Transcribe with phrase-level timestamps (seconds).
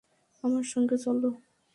[0.43, 1.29] আমার সঙ্গে চলো।